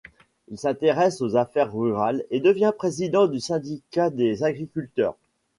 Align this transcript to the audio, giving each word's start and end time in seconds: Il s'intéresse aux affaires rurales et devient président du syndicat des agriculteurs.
Il 0.47 0.57
s'intéresse 0.57 1.21
aux 1.21 1.35
affaires 1.35 1.71
rurales 1.71 2.23
et 2.31 2.39
devient 2.39 2.73
président 2.75 3.27
du 3.27 3.39
syndicat 3.39 4.09
des 4.09 4.43
agriculteurs. 4.43 5.15